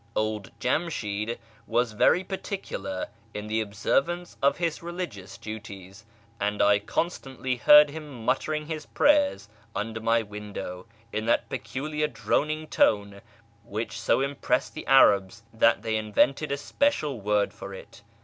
[0.15, 6.05] Old Jamshid was very particular in the observance of his 'ligious duties,
[6.39, 12.65] and I constantly heard him muttering his 'ayers under my window in that peculiar droning
[12.65, 13.21] tone
[13.71, 18.01] hich so impressed the Arabs that they invented a special ord for it.